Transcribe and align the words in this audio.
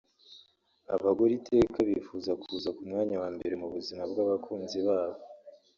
Abagore 0.95 1.31
iteka 1.39 1.77
bifuza 1.89 2.31
kuza 2.41 2.69
ku 2.75 2.81
mwanya 2.87 3.15
wa 3.21 3.29
mbere 3.35 3.53
mu 3.61 3.67
buzima 3.73 4.03
bw’abakunzi 4.11 4.79
babo 4.87 5.19